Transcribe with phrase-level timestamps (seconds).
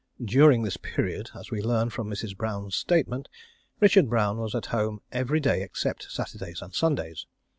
[0.25, 2.35] During this period, as we learn from Mrs.
[2.35, 3.29] Brown's statement,
[3.79, 7.27] Richard Brown was at home every day except Saturdays and Sundays.